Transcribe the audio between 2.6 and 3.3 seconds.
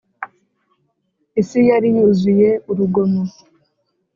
urugomo